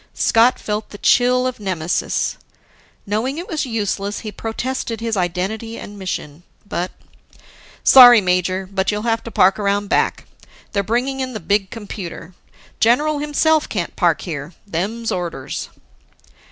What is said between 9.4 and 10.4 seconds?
around back.